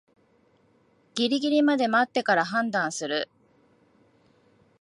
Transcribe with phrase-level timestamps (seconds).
[1.13, 3.29] ギリギリまで待ってから判断する